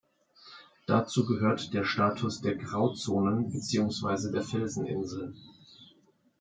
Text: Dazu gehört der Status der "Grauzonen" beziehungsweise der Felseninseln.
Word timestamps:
Dazu 0.87 1.27
gehört 1.27 1.75
der 1.75 1.83
Status 1.85 2.41
der 2.41 2.55
"Grauzonen" 2.55 3.51
beziehungsweise 3.51 4.31
der 4.31 4.41
Felseninseln. 4.41 5.35